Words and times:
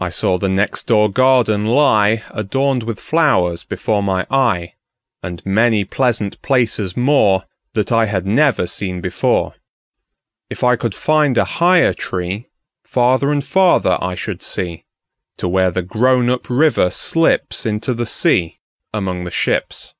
I 0.00 0.08
saw 0.08 0.38
the 0.38 0.48
next 0.48 0.84
door 0.86 1.10
garden 1.10 1.66
lie, 1.66 2.22
Adorned 2.30 2.82
with 2.84 2.98
flowers, 2.98 3.62
before 3.62 4.02
my 4.02 4.26
eye, 4.30 4.72
And 5.22 5.44
many 5.44 5.84
pleasant 5.84 6.40
places 6.40 6.94
moreThat 6.94 7.92
I 7.92 8.06
had 8.06 8.24
never 8.24 8.66
seen 8.66 9.02
before. 9.02 9.56
If 10.48 10.64
I 10.64 10.76
could 10.76 10.94
find 10.94 11.36
a 11.36 11.44
higher 11.60 11.92
treeFarther 11.92 13.30
and 13.30 13.44
farther 13.44 13.98
I 14.00 14.14
should 14.14 14.42
see, 14.42 14.86
To 15.36 15.46
where 15.46 15.70
the 15.70 15.82
grown 15.82 16.30
up 16.30 16.48
river 16.48 16.86
slipsInto 16.86 17.94
the 17.94 18.06
sea 18.06 18.60
among 18.94 19.24
the 19.24 19.30
ships. 19.30 19.92